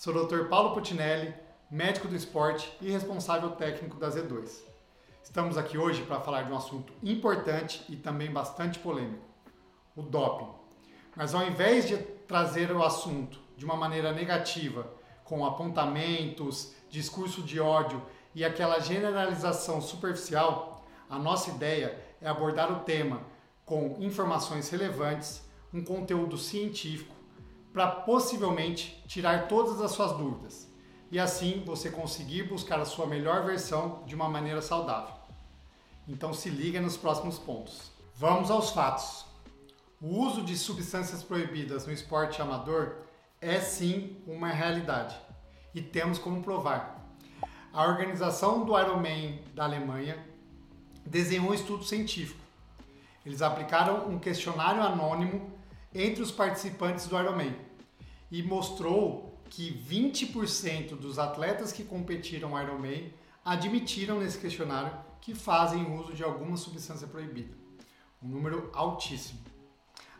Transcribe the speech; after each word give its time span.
Sou 0.00 0.14
o 0.14 0.24
Dr. 0.24 0.48
Paulo 0.48 0.72
Putinelli, 0.72 1.34
médico 1.70 2.08
do 2.08 2.16
esporte 2.16 2.74
e 2.80 2.90
responsável 2.90 3.50
técnico 3.50 3.98
da 3.98 4.08
Z2. 4.08 4.62
Estamos 5.22 5.58
aqui 5.58 5.76
hoje 5.76 6.00
para 6.04 6.22
falar 6.22 6.44
de 6.44 6.50
um 6.50 6.56
assunto 6.56 6.90
importante 7.02 7.84
e 7.86 7.96
também 7.96 8.30
bastante 8.30 8.78
polêmico: 8.78 9.22
o 9.94 10.00
doping. 10.00 10.48
Mas 11.14 11.34
ao 11.34 11.46
invés 11.46 11.86
de 11.86 11.98
trazer 12.26 12.72
o 12.72 12.82
assunto 12.82 13.38
de 13.58 13.66
uma 13.66 13.76
maneira 13.76 14.10
negativa, 14.10 14.90
com 15.22 15.44
apontamentos, 15.44 16.72
discurso 16.88 17.42
de 17.42 17.60
ódio 17.60 18.02
e 18.34 18.42
aquela 18.42 18.78
generalização 18.78 19.82
superficial, 19.82 20.82
a 21.10 21.18
nossa 21.18 21.50
ideia 21.50 22.02
é 22.22 22.26
abordar 22.26 22.72
o 22.72 22.84
tema 22.84 23.20
com 23.66 23.98
informações 24.00 24.70
relevantes, 24.70 25.42
um 25.74 25.84
conteúdo 25.84 26.38
científico, 26.38 27.19
para 27.72 27.86
possivelmente 27.88 29.02
tirar 29.06 29.48
todas 29.48 29.80
as 29.80 29.92
suas 29.92 30.12
dúvidas 30.12 30.68
e 31.10 31.18
assim 31.18 31.62
você 31.64 31.90
conseguir 31.90 32.44
buscar 32.44 32.80
a 32.80 32.84
sua 32.84 33.06
melhor 33.06 33.44
versão 33.44 34.02
de 34.06 34.14
uma 34.14 34.28
maneira 34.28 34.62
saudável. 34.62 35.14
Então 36.06 36.32
se 36.32 36.48
liga 36.48 36.80
nos 36.80 36.96
próximos 36.96 37.38
pontos. 37.38 37.90
Vamos 38.16 38.50
aos 38.50 38.70
fatos. 38.70 39.24
O 40.00 40.06
uso 40.06 40.42
de 40.42 40.56
substâncias 40.56 41.22
proibidas 41.22 41.86
no 41.86 41.92
esporte 41.92 42.40
amador 42.40 42.96
é 43.40 43.60
sim 43.60 44.16
uma 44.26 44.48
realidade 44.48 45.16
e 45.74 45.80
temos 45.80 46.18
como 46.18 46.42
provar. 46.42 47.00
A 47.72 47.84
organização 47.84 48.64
do 48.64 48.78
Ironman 48.78 49.40
da 49.54 49.64
Alemanha 49.64 50.18
desenhou 51.06 51.50
um 51.50 51.54
estudo 51.54 51.84
científico. 51.84 52.40
Eles 53.24 53.42
aplicaram 53.42 54.08
um 54.08 54.18
questionário 54.18 54.82
anônimo 54.82 55.52
entre 55.94 56.22
os 56.22 56.30
participantes 56.30 57.06
do 57.06 57.18
Ironman 57.18 57.54
e 58.30 58.42
mostrou 58.42 59.38
que 59.48 59.72
20% 59.72 60.90
dos 60.96 61.18
atletas 61.18 61.72
que 61.72 61.84
competiram 61.84 62.60
Ironman 62.60 63.12
admitiram 63.44 64.20
nesse 64.20 64.38
questionário 64.38 64.92
que 65.20 65.34
fazem 65.34 65.98
uso 65.98 66.12
de 66.12 66.22
alguma 66.22 66.56
substância 66.56 67.06
proibida. 67.06 67.54
Um 68.22 68.28
número 68.28 68.70
altíssimo. 68.72 69.40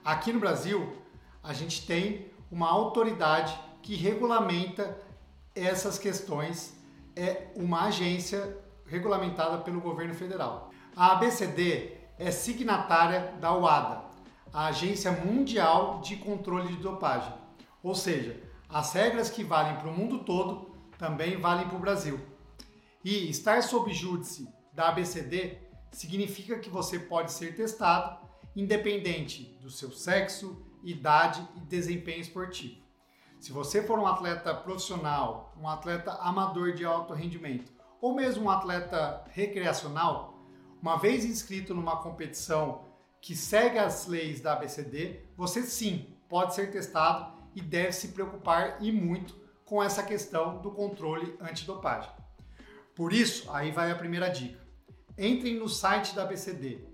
Aqui 0.04 0.32
no 0.32 0.40
Brasil, 0.40 0.96
a 1.42 1.52
gente 1.52 1.86
tem 1.86 2.26
uma 2.50 2.68
autoridade 2.68 3.56
que 3.82 3.94
regulamenta 3.94 4.98
essas 5.54 5.98
questões, 5.98 6.74
é 7.14 7.48
uma 7.54 7.86
agência 7.86 8.58
regulamentada 8.86 9.58
pelo 9.58 9.80
governo 9.80 10.14
federal. 10.14 10.70
A 10.96 11.12
ABCD 11.12 11.92
é 12.18 12.30
signatária 12.30 13.34
da 13.40 13.54
UADA, 13.54 14.09
a 14.52 14.66
Agência 14.66 15.12
Mundial 15.12 16.00
de 16.00 16.16
Controle 16.16 16.68
de 16.68 16.82
Dopagem. 16.82 17.32
Ou 17.82 17.94
seja, 17.94 18.42
as 18.68 18.92
regras 18.92 19.30
que 19.30 19.44
valem 19.44 19.76
para 19.76 19.88
o 19.88 19.96
mundo 19.96 20.20
todo 20.20 20.70
também 20.98 21.36
valem 21.36 21.68
para 21.68 21.76
o 21.76 21.80
Brasil. 21.80 22.20
E 23.04 23.30
estar 23.30 23.62
sob 23.62 23.92
júdice 23.92 24.48
da 24.72 24.88
ABCD 24.88 25.58
significa 25.92 26.58
que 26.58 26.68
você 26.68 26.98
pode 26.98 27.32
ser 27.32 27.54
testado 27.54 28.18
independente 28.54 29.56
do 29.60 29.70
seu 29.70 29.92
sexo, 29.92 30.60
idade 30.82 31.46
e 31.56 31.60
desempenho 31.60 32.20
esportivo. 32.20 32.80
Se 33.38 33.52
você 33.52 33.82
for 33.82 33.98
um 33.98 34.06
atleta 34.06 34.52
profissional, 34.54 35.54
um 35.58 35.68
atleta 35.68 36.12
amador 36.20 36.72
de 36.72 36.84
alto 36.84 37.14
rendimento 37.14 37.72
ou 38.00 38.14
mesmo 38.14 38.44
um 38.44 38.50
atleta 38.50 39.24
recreacional, 39.30 40.34
uma 40.82 40.96
vez 40.96 41.24
inscrito 41.24 41.74
numa 41.74 42.02
competição 42.02 42.89
que 43.20 43.36
segue 43.36 43.78
as 43.78 44.06
leis 44.06 44.40
da 44.40 44.54
ABCD, 44.54 45.20
você 45.36 45.62
sim 45.62 46.06
pode 46.28 46.54
ser 46.54 46.70
testado 46.70 47.38
e 47.54 47.60
deve 47.60 47.92
se 47.92 48.08
preocupar 48.08 48.78
e 48.80 48.90
muito 48.90 49.38
com 49.64 49.82
essa 49.82 50.02
questão 50.02 50.62
do 50.62 50.70
controle 50.70 51.36
antidopagem. 51.40 52.10
Por 52.94 53.12
isso, 53.12 53.50
aí 53.52 53.70
vai 53.70 53.90
a 53.90 53.96
primeira 53.96 54.28
dica. 54.28 54.58
Entrem 55.18 55.58
no 55.58 55.68
site 55.68 56.14
da 56.14 56.22
ABCD, 56.22 56.88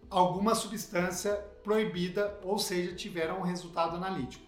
alguma 0.09 0.55
substância 0.55 1.35
proibida, 1.63 2.39
ou 2.43 2.57
seja, 2.57 2.95
tiveram 2.95 3.39
um 3.39 3.43
resultado 3.43 3.95
analítico. 3.95 4.45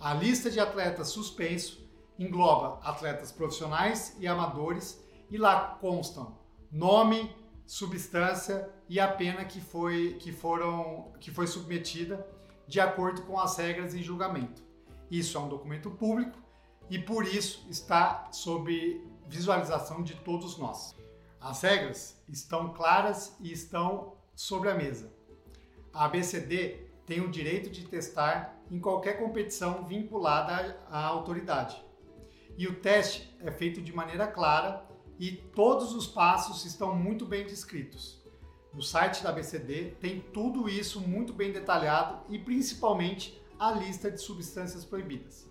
A 0.00 0.14
lista 0.14 0.50
de 0.50 0.60
atletas 0.60 1.08
suspensos 1.08 1.78
engloba 2.18 2.80
atletas 2.82 3.30
profissionais 3.30 4.16
e 4.18 4.26
amadores 4.26 5.04
e 5.30 5.36
lá 5.36 5.76
constam 5.80 6.38
nome, 6.70 7.34
substância 7.66 8.68
e 8.88 8.98
a 8.98 9.08
pena 9.08 9.44
que 9.44 9.60
foi, 9.60 10.16
que 10.20 10.32
foram, 10.32 11.12
que 11.20 11.30
foi 11.30 11.46
submetida 11.46 12.26
de 12.66 12.80
acordo 12.80 13.22
com 13.22 13.38
as 13.38 13.56
regras 13.56 13.94
em 13.94 14.02
julgamento. 14.02 14.67
Isso 15.10 15.36
é 15.36 15.40
um 15.40 15.48
documento 15.48 15.90
público 15.90 16.38
e 16.90 16.98
por 16.98 17.26
isso 17.26 17.66
está 17.68 18.28
sob 18.32 19.06
visualização 19.26 20.02
de 20.02 20.14
todos 20.16 20.58
nós. 20.58 20.94
As 21.40 21.62
regras 21.62 22.20
estão 22.28 22.72
claras 22.72 23.36
e 23.40 23.52
estão 23.52 24.14
sobre 24.34 24.70
a 24.70 24.74
mesa. 24.74 25.12
A 25.92 26.04
ABCD 26.04 26.88
tem 27.06 27.20
o 27.20 27.30
direito 27.30 27.70
de 27.70 27.86
testar 27.86 28.58
em 28.70 28.78
qualquer 28.78 29.18
competição 29.18 29.84
vinculada 29.84 30.78
à 30.90 31.04
autoridade. 31.06 31.82
E 32.56 32.66
o 32.66 32.80
teste 32.80 33.34
é 33.40 33.50
feito 33.50 33.80
de 33.80 33.94
maneira 33.94 34.26
clara 34.26 34.84
e 35.18 35.32
todos 35.32 35.94
os 35.94 36.06
passos 36.06 36.64
estão 36.64 36.94
muito 36.94 37.24
bem 37.24 37.46
descritos. 37.46 38.22
No 38.74 38.82
site 38.82 39.22
da 39.22 39.30
ABCD 39.30 39.96
tem 40.00 40.20
tudo 40.20 40.68
isso 40.68 41.00
muito 41.00 41.32
bem 41.32 41.50
detalhado 41.50 42.20
e 42.28 42.38
principalmente 42.38 43.40
a 43.58 43.72
lista 43.72 44.10
de 44.10 44.20
substâncias 44.20 44.84
proibidas. 44.84 45.48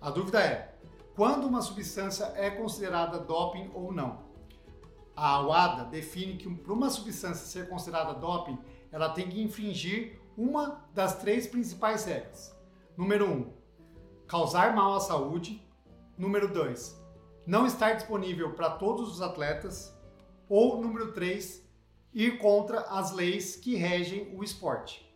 A 0.00 0.10
dúvida 0.10 0.40
é: 0.40 0.74
quando 1.14 1.46
uma 1.46 1.60
substância 1.60 2.32
é 2.34 2.50
considerada 2.50 3.18
doping 3.18 3.70
ou 3.74 3.92
não? 3.92 4.30
A 5.14 5.40
UADA 5.42 5.84
define 5.84 6.36
que 6.36 6.52
para 6.54 6.72
uma 6.72 6.88
substância 6.88 7.46
ser 7.46 7.68
considerada 7.68 8.14
doping, 8.14 8.58
ela 8.90 9.10
tem 9.10 9.28
que 9.28 9.42
infringir 9.42 10.18
uma 10.36 10.84
das 10.94 11.18
três 11.18 11.46
principais 11.46 12.04
regras. 12.04 12.56
Número 12.96 13.26
1, 13.26 13.32
um, 13.32 13.52
causar 14.26 14.74
mal 14.74 14.94
à 14.94 15.00
saúde. 15.00 15.62
Número 16.16 16.52
2, 16.52 17.00
não 17.46 17.66
estar 17.66 17.94
disponível 17.94 18.52
para 18.52 18.70
todos 18.70 19.10
os 19.10 19.22
atletas. 19.22 19.92
Ou 20.48 20.80
número 20.80 21.12
3, 21.12 21.66
ir 22.12 22.38
contra 22.38 22.80
as 22.82 23.12
leis 23.12 23.56
que 23.56 23.74
regem 23.74 24.34
o 24.36 24.44
esporte. 24.44 25.11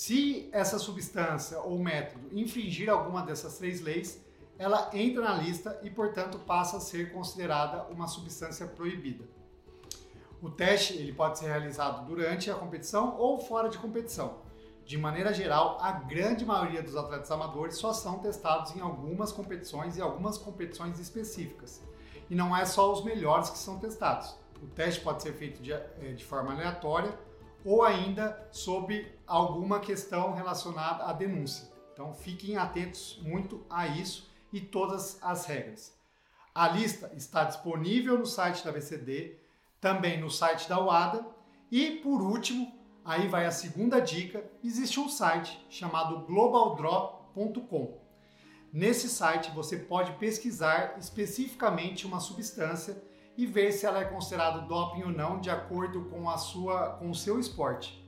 Se 0.00 0.48
essa 0.50 0.78
substância 0.78 1.60
ou 1.60 1.78
método 1.78 2.30
infringir 2.32 2.88
alguma 2.88 3.22
dessas 3.22 3.58
três 3.58 3.82
leis, 3.82 4.18
ela 4.58 4.88
entra 4.94 5.20
na 5.20 5.34
lista 5.34 5.78
e, 5.82 5.90
portanto, 5.90 6.38
passa 6.38 6.78
a 6.78 6.80
ser 6.80 7.12
considerada 7.12 7.82
uma 7.92 8.08
substância 8.08 8.66
proibida. 8.66 9.26
O 10.40 10.48
teste 10.48 10.94
ele 10.94 11.12
pode 11.12 11.38
ser 11.38 11.48
realizado 11.48 12.06
durante 12.06 12.50
a 12.50 12.54
competição 12.54 13.18
ou 13.18 13.38
fora 13.38 13.68
de 13.68 13.76
competição. 13.76 14.38
De 14.86 14.96
maneira 14.96 15.34
geral, 15.34 15.76
a 15.82 15.92
grande 15.92 16.46
maioria 16.46 16.82
dos 16.82 16.96
atletas 16.96 17.30
amadores 17.30 17.76
só 17.76 17.92
são 17.92 18.20
testados 18.20 18.74
em 18.74 18.80
algumas 18.80 19.30
competições 19.30 19.98
e 19.98 20.00
algumas 20.00 20.38
competições 20.38 20.98
específicas. 20.98 21.82
E 22.30 22.34
não 22.34 22.56
é 22.56 22.64
só 22.64 22.90
os 22.90 23.04
melhores 23.04 23.50
que 23.50 23.58
são 23.58 23.78
testados. 23.78 24.34
O 24.62 24.66
teste 24.66 25.02
pode 25.02 25.22
ser 25.22 25.34
feito 25.34 25.62
de, 25.62 25.74
eh, 25.74 26.14
de 26.16 26.24
forma 26.24 26.54
aleatória 26.54 27.14
ou 27.64 27.82
ainda 27.82 28.48
sob 28.50 29.06
alguma 29.26 29.80
questão 29.80 30.32
relacionada 30.32 31.04
à 31.04 31.12
denúncia. 31.12 31.68
Então 31.92 32.14
fiquem 32.14 32.56
atentos 32.56 33.20
muito 33.22 33.64
a 33.68 33.86
isso 33.86 34.30
e 34.52 34.60
todas 34.60 35.18
as 35.22 35.46
regras. 35.46 35.94
A 36.54 36.68
lista 36.68 37.12
está 37.14 37.44
disponível 37.44 38.18
no 38.18 38.26
site 38.26 38.64
da 38.64 38.72
BCD, 38.72 39.36
também 39.80 40.20
no 40.20 40.30
site 40.30 40.68
da 40.68 40.80
UADA 40.80 41.24
e 41.70 41.92
por 42.02 42.20
último, 42.20 42.72
aí 43.04 43.28
vai 43.28 43.46
a 43.46 43.50
segunda 43.50 44.00
dica, 44.00 44.44
existe 44.62 44.98
um 44.98 45.08
site 45.08 45.64
chamado 45.70 46.26
globaldraw.com. 46.26 48.00
Nesse 48.72 49.08
site 49.08 49.50
você 49.50 49.76
pode 49.76 50.12
pesquisar 50.12 50.96
especificamente 50.98 52.06
uma 52.06 52.20
substância 52.20 53.02
e 53.40 53.46
ver 53.46 53.72
se 53.72 53.86
ela 53.86 54.00
é 54.00 54.04
considerado 54.04 54.68
doping 54.68 55.02
ou 55.02 55.10
não 55.10 55.40
de 55.40 55.48
acordo 55.48 56.04
com 56.10 56.28
a 56.28 56.36
sua 56.36 56.90
com 56.98 57.08
o 57.08 57.14
seu 57.14 57.40
esporte. 57.40 57.98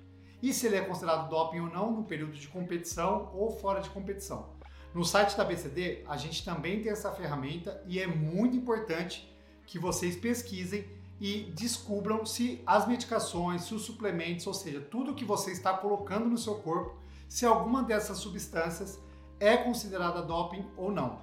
E 0.42 0.52
se 0.52 0.66
ele 0.66 0.76
é 0.76 0.82
considerado 0.82 1.30
doping 1.30 1.60
ou 1.60 1.70
não 1.70 1.90
no 1.90 2.04
período 2.04 2.34
de 2.34 2.48
competição 2.48 3.30
ou 3.32 3.50
fora 3.50 3.80
de 3.80 3.88
competição. 3.88 4.50
No 4.92 5.06
site 5.06 5.34
da 5.34 5.42
BCD, 5.42 6.04
a 6.06 6.18
gente 6.18 6.44
também 6.44 6.82
tem 6.82 6.92
essa 6.92 7.10
ferramenta 7.12 7.82
e 7.86 7.98
é 7.98 8.06
muito 8.06 8.58
importante 8.58 9.26
que 9.64 9.78
vocês 9.78 10.16
pesquisem 10.16 10.86
e 11.18 11.50
descubram 11.56 12.26
se 12.26 12.60
as 12.66 12.86
medicações, 12.86 13.64
se 13.64 13.74
os 13.74 13.86
suplementos, 13.86 14.46
ou 14.46 14.52
seja, 14.52 14.82
tudo 14.82 15.14
que 15.14 15.24
você 15.24 15.50
está 15.50 15.72
colocando 15.72 16.28
no 16.28 16.36
seu 16.36 16.56
corpo, 16.56 16.94
se 17.26 17.46
alguma 17.46 17.82
dessas 17.82 18.18
substâncias 18.18 19.00
é 19.40 19.56
considerada 19.56 20.20
doping 20.20 20.66
ou 20.76 20.92
não. 20.92 21.20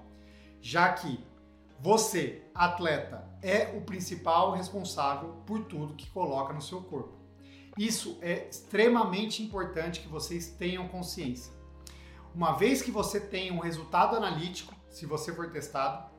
Já 0.61 0.91
que 0.94 1.23
você, 1.81 2.43
atleta, 2.53 3.25
é 3.41 3.73
o 3.77 3.81
principal 3.81 4.51
responsável 4.51 5.41
por 5.45 5.63
tudo 5.65 5.95
que 5.95 6.09
coloca 6.09 6.53
no 6.53 6.61
seu 6.61 6.81
corpo. 6.81 7.17
Isso 7.77 8.17
é 8.21 8.49
extremamente 8.49 9.41
importante 9.41 10.01
que 10.01 10.07
vocês 10.09 10.49
tenham 10.49 10.89
consciência. 10.89 11.53
Uma 12.35 12.51
vez 12.51 12.81
que 12.81 12.91
você 12.91 13.19
tenha 13.19 13.53
um 13.53 13.59
resultado 13.59 14.15
analítico, 14.15 14.75
se 14.89 15.05
você 15.05 15.33
for 15.33 15.49
testado, 15.51 16.09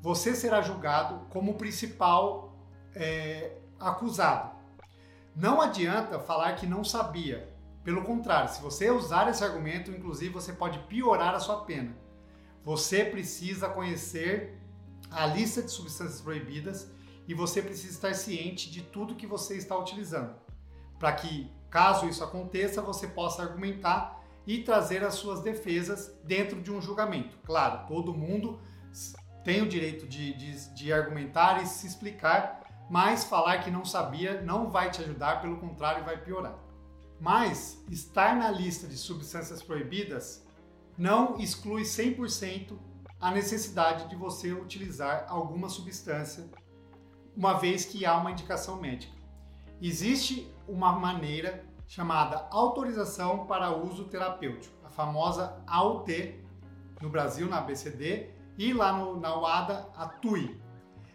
você 0.00 0.34
será 0.34 0.62
julgado 0.62 1.26
como 1.30 1.52
o 1.52 1.56
principal 1.56 2.56
é, 2.94 3.58
acusado. 3.80 4.54
Não 5.34 5.60
adianta 5.60 6.20
falar 6.20 6.54
que 6.54 6.66
não 6.66 6.84
sabia. 6.84 7.52
Pelo 7.82 8.04
contrário, 8.04 8.48
se 8.48 8.62
você 8.62 8.90
usar 8.90 9.28
esse 9.28 9.42
argumento, 9.42 9.90
inclusive 9.90 10.32
você 10.32 10.52
pode 10.52 10.78
piorar 10.80 11.34
a 11.34 11.40
sua 11.40 11.64
pena. 11.64 11.96
Você 12.62 13.04
precisa 13.04 13.68
conhecer 13.68 14.58
a 15.10 15.26
lista 15.26 15.62
de 15.62 15.70
substâncias 15.70 16.20
proibidas 16.20 16.90
e 17.26 17.34
você 17.34 17.62
precisa 17.62 17.92
estar 17.92 18.14
ciente 18.14 18.70
de 18.70 18.82
tudo 18.82 19.14
que 19.14 19.26
você 19.26 19.56
está 19.56 19.76
utilizando, 19.76 20.34
para 20.98 21.12
que, 21.12 21.50
caso 21.70 22.06
isso 22.08 22.22
aconteça, 22.22 22.82
você 22.82 23.06
possa 23.06 23.42
argumentar 23.42 24.22
e 24.46 24.62
trazer 24.62 25.02
as 25.02 25.14
suas 25.14 25.40
defesas 25.40 26.14
dentro 26.24 26.60
de 26.60 26.70
um 26.70 26.80
julgamento. 26.80 27.36
Claro, 27.44 27.86
todo 27.86 28.14
mundo 28.14 28.60
tem 29.42 29.62
o 29.62 29.68
direito 29.68 30.06
de, 30.06 30.34
de, 30.34 30.74
de 30.74 30.92
argumentar 30.92 31.62
e 31.62 31.66
se 31.66 31.86
explicar, 31.86 32.62
mas 32.90 33.24
falar 33.24 33.58
que 33.58 33.70
não 33.70 33.84
sabia 33.84 34.42
não 34.42 34.70
vai 34.70 34.90
te 34.90 35.02
ajudar, 35.02 35.40
pelo 35.40 35.56
contrário, 35.56 36.04
vai 36.04 36.18
piorar. 36.18 36.58
Mas 37.20 37.82
estar 37.90 38.36
na 38.36 38.50
lista 38.50 38.86
de 38.86 38.96
substâncias 38.96 39.62
proibidas 39.62 40.44
não 40.96 41.38
exclui 41.38 41.82
100% 41.82 42.76
a 43.24 43.30
necessidade 43.30 44.06
de 44.10 44.16
você 44.16 44.52
utilizar 44.52 45.24
alguma 45.30 45.70
substância, 45.70 46.44
uma 47.34 47.54
vez 47.54 47.82
que 47.82 48.04
há 48.04 48.18
uma 48.18 48.30
indicação 48.30 48.78
médica. 48.78 49.16
Existe 49.80 50.54
uma 50.68 50.92
maneira 50.92 51.64
chamada 51.86 52.46
autorização 52.50 53.46
para 53.46 53.74
uso 53.74 54.04
terapêutico, 54.08 54.74
a 54.84 54.90
famosa 54.90 55.58
AUT 55.66 56.38
no 57.00 57.08
Brasil, 57.08 57.48
na 57.48 57.60
ABCD, 57.60 58.28
e 58.58 58.74
lá 58.74 58.92
no, 58.92 59.18
na 59.18 59.34
UADA, 59.34 59.88
a 59.96 60.06
TUI. 60.06 60.60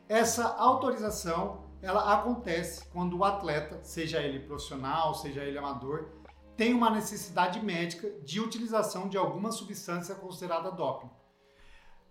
Essa 0.07 0.47
autorização 0.55 1.63
ela 1.79 2.11
acontece 2.11 2.87
quando 2.87 3.19
o 3.19 3.23
atleta, 3.23 3.81
seja 3.83 4.19
ele 4.19 4.39
profissional, 4.39 5.13
seja 5.13 5.43
ele 5.43 5.59
amador, 5.59 6.09
tem 6.57 6.73
uma 6.73 6.89
necessidade 6.89 7.63
médica 7.63 8.09
de 8.23 8.39
utilização 8.39 9.07
de 9.07 9.15
alguma 9.15 9.51
substância 9.51 10.15
considerada 10.15 10.71
doping. 10.71 11.18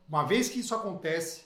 Uma 0.09 0.25
vez 0.25 0.49
que 0.49 0.61
isso 0.61 0.75
acontece, 0.75 1.45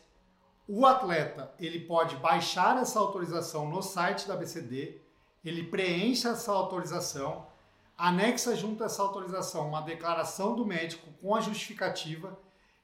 o 0.69 0.87
atleta 0.87 1.53
ele 1.59 1.81
pode 1.81 2.14
baixar 2.17 2.81
essa 2.81 3.00
autorização 3.00 3.69
no 3.69 3.82
site 3.82 4.29
da 4.29 4.37
BCD, 4.37 5.03
ele 5.44 5.64
preenche 5.64 6.29
essa 6.29 6.53
autorização, 6.53 7.49
anexa 7.99 8.55
junto 8.55 8.85
a 8.85 8.87
essa 8.87 9.03
autorização 9.03 9.67
uma 9.67 9.81
declaração 9.81 10.55
do 10.55 10.64
médico 10.64 11.11
com 11.20 11.35
a 11.35 11.41
justificativa 11.41 12.38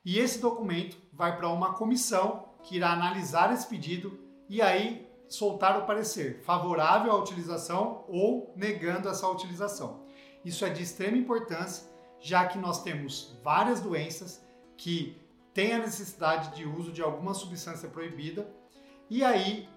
e 0.04 0.18
esse 0.18 0.40
documento 0.40 0.96
vai 1.12 1.36
para 1.36 1.48
uma 1.48 1.74
comissão 1.74 2.48
que 2.64 2.76
irá 2.76 2.92
analisar 2.92 3.52
esse 3.52 3.66
pedido 3.66 4.18
e 4.48 4.60
aí 4.60 5.08
soltar 5.28 5.78
o 5.78 5.86
parecer 5.86 6.42
favorável 6.42 7.12
à 7.12 7.16
utilização 7.16 8.04
ou 8.08 8.52
negando 8.56 9.08
essa 9.08 9.28
utilização. 9.28 10.04
Isso 10.44 10.64
é 10.64 10.70
de 10.70 10.82
extrema 10.82 11.16
importância, 11.16 11.86
já 12.18 12.46
que 12.46 12.58
nós 12.58 12.82
temos 12.82 13.38
várias 13.44 13.80
doenças 13.80 14.44
que 14.76 15.27
têm 15.54 15.72
a 15.72 15.78
necessidade 15.78 16.56
de 16.56 16.66
uso 16.66 16.92
de 16.92 17.02
alguma 17.02 17.34
substância 17.34 17.88
proibida, 17.88 18.48
e 19.10 19.24
aí, 19.24 19.68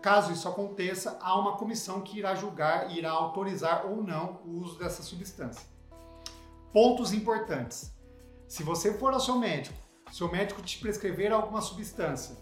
caso 0.00 0.32
isso 0.32 0.48
aconteça, 0.48 1.18
há 1.20 1.38
uma 1.38 1.56
comissão 1.56 2.00
que 2.00 2.18
irá 2.18 2.34
julgar 2.34 2.90
e 2.90 2.98
irá 2.98 3.10
autorizar 3.10 3.86
ou 3.86 4.02
não 4.02 4.40
o 4.44 4.58
uso 4.60 4.78
dessa 4.78 5.02
substância. 5.02 5.68
Pontos 6.72 7.12
importantes. 7.12 7.92
Se 8.48 8.62
você 8.62 8.94
for 8.94 9.12
ao 9.12 9.20
seu 9.20 9.36
médico, 9.36 9.76
seu 10.12 10.30
médico 10.30 10.62
te 10.62 10.78
prescrever 10.78 11.32
alguma 11.32 11.60
substância 11.60 12.36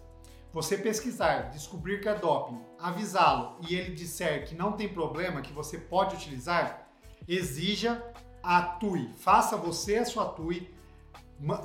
você 0.53 0.79
pesquisar, 0.79 1.51
descobrir 1.51 2.01
que 2.01 2.09
é 2.09 2.15
doping, 2.15 2.59
avisá-lo 2.79 3.59
e 3.69 3.75
ele 3.75 3.95
disser 3.95 4.47
que 4.49 4.55
não 4.55 4.73
tem 4.73 4.89
problema, 4.89 5.43
que 5.43 5.53
você 5.53 5.77
pode 5.77 6.17
utilizar, 6.17 6.89
exija 7.27 8.03
a 8.43 8.63
TUI. 8.63 9.13
Faça 9.17 9.57
você 9.57 9.99
a 9.99 10.05
sua 10.07 10.25
TUI, 10.25 10.75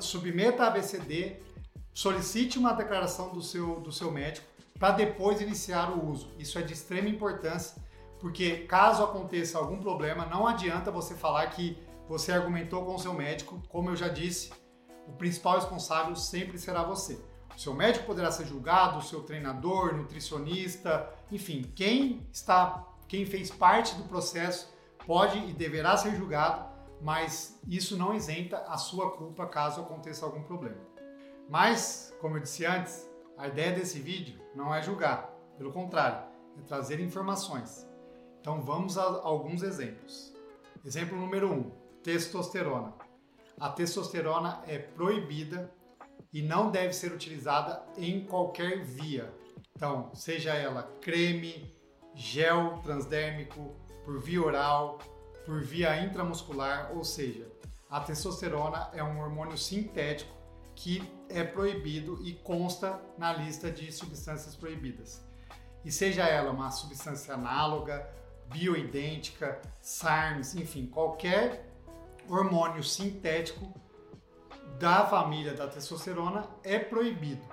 submeta 0.00 0.64
a 0.64 0.66
ABCD, 0.68 1.36
solicite 1.92 2.58
uma 2.58 2.72
declaração 2.72 3.32
do 3.32 3.42
seu, 3.42 3.80
do 3.80 3.92
seu 3.92 4.10
médico 4.10 4.46
para 4.78 4.92
depois 4.92 5.40
iniciar 5.40 5.90
o 5.90 6.10
uso. 6.10 6.30
Isso 6.38 6.58
é 6.58 6.62
de 6.62 6.72
extrema 6.72 7.08
importância, 7.08 7.80
porque 8.18 8.66
caso 8.66 9.02
aconteça 9.02 9.58
algum 9.58 9.78
problema, 9.78 10.26
não 10.26 10.46
adianta 10.46 10.90
você 10.90 11.14
falar 11.14 11.46
que 11.48 11.78
você 12.08 12.32
argumentou 12.32 12.84
com 12.84 12.94
o 12.94 12.98
seu 12.98 13.14
médico. 13.14 13.62
Como 13.68 13.90
eu 13.90 13.96
já 13.96 14.08
disse, 14.08 14.52
o 15.06 15.12
principal 15.12 15.56
responsável 15.56 16.14
sempre 16.16 16.58
será 16.58 16.82
você. 16.82 17.20
O 17.56 17.60
seu 17.60 17.72
médico 17.72 18.06
poderá 18.06 18.32
ser 18.32 18.46
julgado, 18.46 18.98
o 18.98 19.02
seu 19.02 19.22
treinador, 19.22 19.94
nutricionista, 19.94 21.08
enfim, 21.30 21.62
quem 21.74 22.26
está, 22.32 22.84
quem 23.06 23.24
fez 23.24 23.50
parte 23.50 23.94
do 23.94 24.04
processo 24.04 24.72
pode 25.06 25.38
e 25.38 25.52
deverá 25.52 25.96
ser 25.96 26.16
julgado, 26.16 26.73
mas 27.00 27.60
isso 27.68 27.96
não 27.96 28.14
isenta 28.14 28.58
a 28.68 28.76
sua 28.76 29.10
culpa 29.12 29.46
caso 29.46 29.80
aconteça 29.80 30.24
algum 30.24 30.42
problema. 30.42 30.80
Mas, 31.48 32.14
como 32.20 32.36
eu 32.36 32.40
disse 32.40 32.64
antes, 32.64 33.08
a 33.36 33.48
ideia 33.48 33.72
desse 33.72 33.98
vídeo 33.98 34.40
não 34.54 34.74
é 34.74 34.82
julgar, 34.82 35.30
pelo 35.58 35.72
contrário, 35.72 36.26
é 36.58 36.62
trazer 36.62 37.00
informações. 37.00 37.86
Então 38.40 38.60
vamos 38.60 38.98
a 38.98 39.02
alguns 39.02 39.62
exemplos. 39.62 40.34
Exemplo 40.84 41.18
número 41.18 41.50
1: 41.50 41.54
um, 41.54 41.70
testosterona. 42.02 42.94
A 43.58 43.68
testosterona 43.70 44.62
é 44.66 44.78
proibida 44.78 45.72
e 46.32 46.42
não 46.42 46.70
deve 46.70 46.92
ser 46.92 47.12
utilizada 47.12 47.82
em 47.96 48.24
qualquer 48.24 48.84
via. 48.84 49.32
Então, 49.76 50.10
seja 50.14 50.52
ela 50.54 50.82
creme, 51.00 51.74
gel 52.14 52.80
transdérmico, 52.82 53.74
por 54.04 54.20
via 54.20 54.42
oral, 54.42 54.98
por 55.44 55.62
via 55.62 56.02
intramuscular, 56.02 56.92
ou 56.94 57.04
seja, 57.04 57.46
a 57.90 58.00
testosterona 58.00 58.90
é 58.92 59.02
um 59.02 59.20
hormônio 59.20 59.56
sintético 59.56 60.32
que 60.74 61.02
é 61.28 61.44
proibido 61.44 62.18
e 62.24 62.34
consta 62.34 63.00
na 63.16 63.32
lista 63.32 63.70
de 63.70 63.92
substâncias 63.92 64.56
proibidas. 64.56 65.24
E 65.84 65.92
seja 65.92 66.24
ela 66.24 66.50
uma 66.50 66.70
substância 66.70 67.34
análoga, 67.34 68.08
bioidêntica, 68.46 69.60
SARMs, 69.80 70.54
enfim, 70.54 70.86
qualquer 70.86 71.70
hormônio 72.28 72.82
sintético 72.82 73.72
da 74.78 75.06
família 75.06 75.54
da 75.54 75.68
testosterona 75.68 76.48
é 76.62 76.78
proibido. 76.78 77.44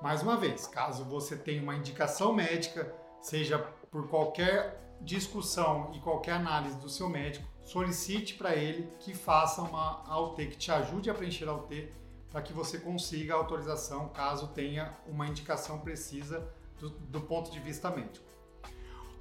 Mais 0.00 0.22
uma 0.22 0.36
vez, 0.36 0.66
caso 0.66 1.04
você 1.04 1.36
tenha 1.36 1.62
uma 1.62 1.74
indicação 1.74 2.32
médica, 2.32 2.94
seja 3.20 3.58
por 3.90 4.08
qualquer 4.08 4.87
discussão 5.00 5.92
e 5.94 6.00
qualquer 6.00 6.32
análise 6.32 6.76
do 6.78 6.88
seu 6.88 7.08
médico, 7.08 7.46
solicite 7.64 8.34
para 8.34 8.54
ele 8.54 8.90
que 9.00 9.14
faça 9.14 9.62
uma 9.62 10.02
AUT, 10.06 10.36
que 10.36 10.56
te 10.56 10.70
ajude 10.70 11.10
a 11.10 11.14
preencher 11.14 11.48
a 11.48 11.52
AUT, 11.52 11.92
para 12.30 12.42
que 12.42 12.52
você 12.52 12.78
consiga 12.78 13.34
a 13.34 13.36
autorização 13.36 14.08
caso 14.08 14.48
tenha 14.48 14.96
uma 15.06 15.26
indicação 15.26 15.80
precisa 15.80 16.46
do, 16.78 16.90
do 16.90 17.20
ponto 17.20 17.50
de 17.50 17.58
vista 17.58 17.90
médico. 17.90 18.26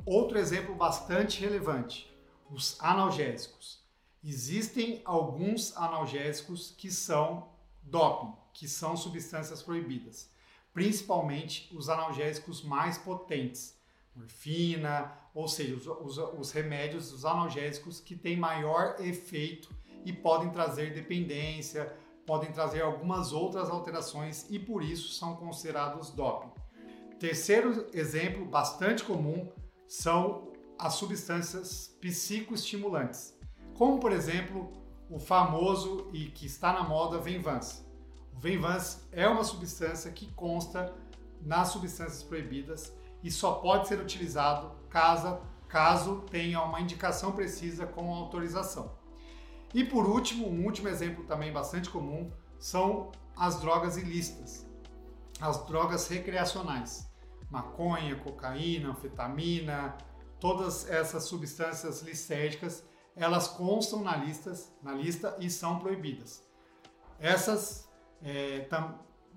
Outro 0.06 0.38
exemplo 0.38 0.76
bastante 0.76 1.42
relevante: 1.42 2.14
os 2.50 2.78
analgésicos. 2.80 3.86
Existem 4.24 5.02
alguns 5.06 5.76
analgésicos 5.78 6.74
que 6.78 6.92
são 6.92 7.50
doping, 7.84 8.34
que 8.52 8.68
são 8.68 8.98
substâncias 8.98 9.62
proibidas, 9.62 10.30
principalmente 10.74 11.74
os 11.76 11.88
analgésicos 11.88 12.64
mais 12.64 12.98
potentes, 12.98 13.77
morfina, 14.18 15.12
ou 15.34 15.48
seja, 15.48 15.76
os, 15.76 15.88
os, 15.88 16.18
os 16.18 16.52
remédios, 16.52 17.12
os 17.14 17.26
analgésicos 17.26 18.00
que 18.00 18.16
têm 18.16 18.36
maior 18.36 18.96
efeito 19.00 19.70
e 20.04 20.12
podem 20.12 20.50
trazer 20.50 20.94
dependência, 20.94 21.94
podem 22.26 22.52
trazer 22.52 22.82
algumas 22.82 23.32
outras 23.32 23.70
alterações 23.70 24.46
e 24.50 24.60
por 24.60 24.84
isso 24.84 25.14
são 25.14 25.36
considerados 25.36 26.10
doping. 26.10 26.52
Terceiro 27.20 27.88
exemplo 27.94 28.46
bastante 28.46 29.04
comum 29.04 29.50
são 29.88 30.52
as 30.78 30.96
substâncias 30.96 31.96
psicoestimulantes 32.02 33.38
como 33.78 34.00
por 34.00 34.12
exemplo 34.12 34.72
o 35.10 35.20
famoso 35.20 36.10
e 36.12 36.26
que 36.26 36.48
está 36.48 36.74
na 36.74 36.84
moda 36.84 37.20
Venvance. 37.20 37.86
O 38.34 38.40
Venvance 38.40 38.98
é 39.12 39.28
uma 39.28 39.44
substância 39.44 40.12
que 40.12 40.32
consta 40.34 40.94
nas 41.42 41.70
substâncias 41.70 42.24
proibidas 42.24 42.92
e 43.24 43.32
só 43.32 43.54
pode 43.54 43.88
ser 43.88 44.00
utilizado 44.00 44.72
caso, 44.90 45.40
caso 45.68 46.24
tenha 46.30 46.62
uma 46.62 46.80
indicação 46.80 47.32
precisa 47.32 47.86
com 47.86 48.14
autorização. 48.14 48.96
E 49.74 49.84
por 49.84 50.08
último, 50.08 50.48
um 50.48 50.66
último 50.66 50.88
exemplo 50.88 51.26
também 51.26 51.52
bastante 51.52 51.90
comum 51.90 52.32
são 52.58 53.12
as 53.36 53.60
drogas 53.60 53.98
ilícitas, 53.98 54.66
as 55.40 55.66
drogas 55.66 56.08
recreacionais, 56.08 57.10
maconha, 57.50 58.16
cocaína, 58.16 58.90
anfetamina, 58.90 59.98
todas 60.40 60.90
essas 60.90 61.24
substâncias 61.24 62.02
licérgicas, 62.02 62.84
elas 63.16 63.48
constam 63.48 64.04
na, 64.04 64.16
listas, 64.16 64.72
na 64.82 64.94
lista 64.94 65.36
e 65.40 65.50
são 65.50 65.80
proibidas. 65.80 66.44
Essas 67.20 67.90
é, 68.22 68.62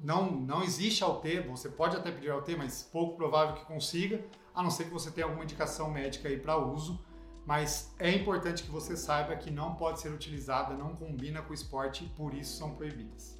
não, 0.02 0.30
não 0.30 0.62
existe 0.62 1.04
AUT, 1.04 1.24
você 1.48 1.68
pode 1.68 1.96
até 1.96 2.10
pedir 2.10 2.30
AUT, 2.30 2.48
mas 2.56 2.82
pouco 2.82 3.16
provável 3.16 3.54
que 3.54 3.64
consiga, 3.66 4.24
a 4.54 4.62
não 4.62 4.70
ser 4.70 4.84
que 4.84 4.90
você 4.90 5.10
tenha 5.10 5.26
alguma 5.26 5.44
indicação 5.44 5.90
médica 5.90 6.28
aí 6.28 6.38
para 6.38 6.56
uso, 6.56 7.04
mas 7.46 7.94
é 7.98 8.10
importante 8.10 8.62
que 8.62 8.70
você 8.70 8.96
saiba 8.96 9.36
que 9.36 9.50
não 9.50 9.74
pode 9.74 10.00
ser 10.00 10.10
utilizada, 10.10 10.74
não 10.74 10.94
combina 10.94 11.42
com 11.42 11.50
o 11.50 11.54
esporte 11.54 12.04
e 12.04 12.08
por 12.08 12.34
isso 12.34 12.56
são 12.56 12.74
proibidas. 12.74 13.38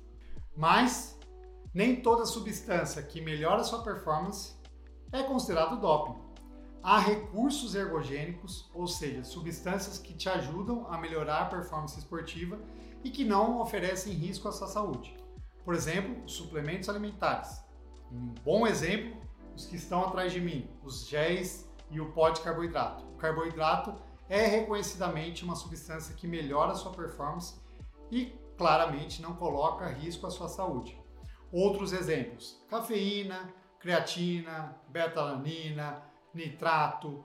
Mas 0.57 1.19
nem 1.73 2.01
toda 2.03 2.27
substância 2.27 3.03
que 3.03 3.21
melhora 3.21 3.65
sua 3.65 3.83
performance 3.83 4.55
é 5.13 5.23
considerado 5.23 5.81
doping. 5.81 6.19
Há 6.83 6.99
recursos 6.99 7.75
ergogênicos, 7.75 8.71
ou 8.75 8.87
seja, 8.87 9.23
substâncias 9.23 9.99
que 9.99 10.15
te 10.15 10.29
ajudam 10.29 10.87
a 10.91 10.99
melhorar 10.99 11.43
a 11.43 11.47
performance 11.47 11.99
esportiva 11.99 12.59
e 13.05 13.11
que 13.11 13.25
não 13.25 13.61
oferecem 13.61 14.15
risco 14.15 14.49
à 14.49 14.53
sua 14.53 14.67
saúde. 14.67 15.20
Por 15.65 15.75
exemplo, 15.75 16.29
suplementos 16.29 16.89
alimentares. 16.89 17.63
Um 18.11 18.35
bom 18.45 18.67
exemplo, 18.67 19.21
os 19.55 19.67
que 19.67 19.77
estão 19.77 20.05
atrás 20.05 20.33
de 20.33 20.41
mim, 20.41 20.69
os 20.83 21.07
géis 21.07 21.71
e 21.91 22.01
o 22.01 22.13
pó 22.13 22.31
de 22.31 22.41
carboidrato. 22.41 23.05
O 23.05 23.17
carboidrato 23.17 23.95
é 24.29 24.47
reconhecidamente 24.47 25.45
uma 25.45 25.57
substância 25.57 26.15
que 26.15 26.27
melhora 26.27 26.73
a 26.73 26.77
sua 26.77 26.93
performance 26.93 27.61
e 28.11 28.33
claramente 28.57 29.23
não 29.23 29.35
coloca 29.35 29.89
risco 29.89 30.27
à 30.27 30.31
sua 30.31 30.49
saúde. 30.49 30.99
Outros 31.53 31.93
exemplos: 31.93 32.63
cafeína, 32.69 33.53
creatina, 33.79 34.77
beta-alanina, 34.89 36.03
nitrato, 36.33 37.25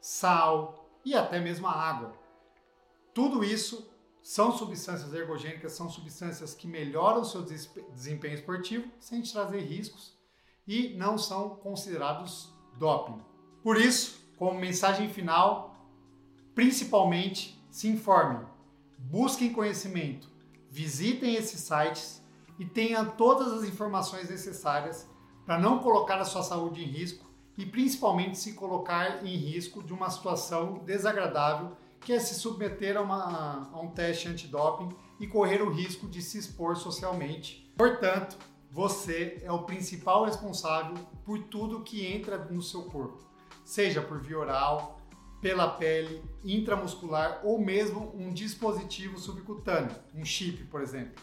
sal 0.00 0.88
e 1.04 1.14
até 1.14 1.40
mesmo 1.40 1.66
a 1.66 1.72
água. 1.72 2.12
Tudo 3.14 3.44
isso 3.44 3.91
são 4.22 4.52
substâncias 4.56 5.12
ergogênicas, 5.12 5.72
são 5.72 5.90
substâncias 5.90 6.54
que 6.54 6.66
melhoram 6.66 7.22
o 7.22 7.24
seu 7.24 7.42
desempenho 7.42 8.34
esportivo 8.34 8.86
sem 9.00 9.20
te 9.20 9.32
trazer 9.32 9.60
riscos 9.60 10.16
e 10.66 10.94
não 10.96 11.18
são 11.18 11.56
considerados 11.56 12.52
doping. 12.78 13.20
Por 13.62 13.76
isso, 13.76 14.20
como 14.36 14.58
mensagem 14.58 15.08
final, 15.08 15.74
principalmente 16.54 17.60
se 17.70 17.88
informem, 17.88 18.46
busquem 18.98 19.52
conhecimento, 19.52 20.28
visitem 20.70 21.34
esses 21.34 21.60
sites 21.60 22.22
e 22.58 22.64
tenham 22.64 23.10
todas 23.10 23.52
as 23.52 23.64
informações 23.64 24.30
necessárias 24.30 25.08
para 25.44 25.58
não 25.58 25.80
colocar 25.80 26.20
a 26.20 26.24
sua 26.24 26.42
saúde 26.42 26.82
em 26.82 26.86
risco 26.86 27.28
e 27.58 27.66
principalmente 27.66 28.38
se 28.38 28.54
colocar 28.54 29.26
em 29.26 29.36
risco 29.36 29.82
de 29.82 29.92
uma 29.92 30.08
situação 30.08 30.78
desagradável 30.84 31.76
que 32.04 32.12
é 32.12 32.18
se 32.18 32.34
submeter 32.34 32.96
a, 32.96 33.00
uma, 33.00 33.70
a 33.72 33.80
um 33.80 33.90
teste 33.90 34.28
antidoping 34.28 34.94
e 35.20 35.26
correr 35.26 35.62
o 35.62 35.70
risco 35.70 36.08
de 36.08 36.20
se 36.20 36.38
expor 36.38 36.76
socialmente. 36.76 37.72
Portanto, 37.76 38.36
você 38.70 39.40
é 39.42 39.52
o 39.52 39.64
principal 39.64 40.24
responsável 40.24 40.94
por 41.24 41.38
tudo 41.44 41.82
que 41.82 42.06
entra 42.06 42.38
no 42.38 42.62
seu 42.62 42.84
corpo, 42.84 43.22
seja 43.64 44.00
por 44.00 44.20
via 44.20 44.38
oral, 44.38 44.98
pela 45.40 45.68
pele, 45.68 46.22
intramuscular 46.44 47.40
ou 47.44 47.60
mesmo 47.60 48.12
um 48.14 48.32
dispositivo 48.32 49.18
subcutâneo, 49.18 49.94
um 50.14 50.24
chip, 50.24 50.64
por 50.64 50.80
exemplo. 50.80 51.22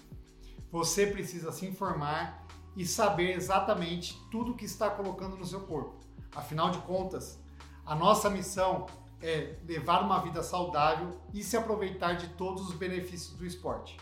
Você 0.71 1.07
precisa 1.07 1.51
se 1.51 1.65
informar 1.65 2.45
e 2.75 2.85
saber 2.85 3.35
exatamente 3.35 4.21
tudo 4.29 4.53
que 4.53 4.65
está 4.65 4.89
colocando 4.89 5.35
no 5.35 5.45
seu 5.45 5.61
corpo. 5.61 5.99
Afinal 6.35 6.69
de 6.69 6.77
contas, 6.79 7.39
a 7.85 7.95
nossa 7.95 8.29
missão 8.29 8.85
é 9.21 9.55
levar 9.67 10.03
uma 10.03 10.19
vida 10.21 10.41
saudável 10.41 11.19
e 11.33 11.43
se 11.43 11.57
aproveitar 11.57 12.13
de 12.13 12.29
todos 12.29 12.67
os 12.69 12.73
benefícios 12.73 13.35
do 13.35 13.45
esporte. 13.45 13.97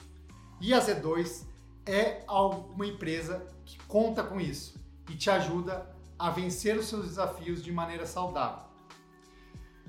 E 0.61 0.73
a 0.73 0.79
Z2 0.79 1.45
é 1.85 2.23
uma 2.27 2.85
empresa 2.85 3.47
que 3.65 3.77
conta 3.85 4.23
com 4.23 4.39
isso 4.39 4.79
e 5.09 5.15
te 5.15 5.29
ajuda 5.29 5.95
a 6.19 6.29
vencer 6.29 6.77
os 6.77 6.87
seus 6.87 7.05
desafios 7.05 7.63
de 7.63 7.71
maneira 7.71 8.05
saudável. 8.05 8.65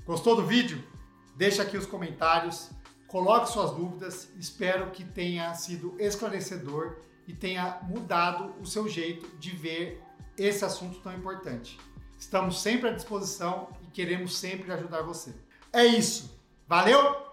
Gostou 0.05 0.35
do 0.35 0.45
vídeo? 0.45 0.83
Deixa 1.35 1.63
aqui 1.63 1.77
os 1.77 1.85
comentários, 1.85 2.71
coloque 3.07 3.49
suas 3.49 3.71
dúvidas, 3.71 4.29
espero 4.37 4.91
que 4.91 5.03
tenha 5.03 5.53
sido 5.53 5.95
esclarecedor 5.99 6.97
e 7.27 7.33
tenha 7.33 7.79
mudado 7.83 8.53
o 8.59 8.65
seu 8.65 8.87
jeito 8.87 9.27
de 9.37 9.51
ver 9.51 10.03
esse 10.37 10.63
assunto 10.65 10.99
tão 10.99 11.13
importante. 11.13 11.77
Estamos 12.19 12.61
sempre 12.61 12.89
à 12.89 12.91
disposição 12.91 13.69
e 13.81 13.91
queremos 13.91 14.37
sempre 14.37 14.71
ajudar 14.73 15.01
você. 15.01 15.33
É 15.71 15.85
isso. 15.85 16.37
Valeu! 16.67 17.28